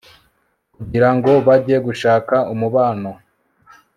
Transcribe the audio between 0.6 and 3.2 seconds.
kugira ngo bajye gushaka umubano